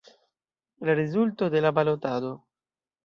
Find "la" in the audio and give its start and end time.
0.87-0.95, 1.61-1.71